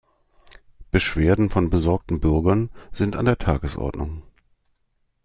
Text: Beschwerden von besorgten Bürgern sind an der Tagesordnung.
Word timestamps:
Beschwerden 0.89 1.51
von 1.51 1.69
besorgten 1.69 2.19
Bürgern 2.19 2.71
sind 2.91 3.15
an 3.15 3.25
der 3.25 3.37
Tagesordnung. 3.37 4.23